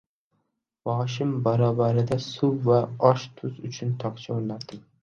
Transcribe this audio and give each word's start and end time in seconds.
Boshim 0.89 1.35
barobarida 1.49 2.19
suv 2.31 2.57
va 2.71 2.81
osh-tuz 3.13 3.65
uchun 3.71 3.97
tokcha 4.07 4.43
o`rnatdim 4.43 4.89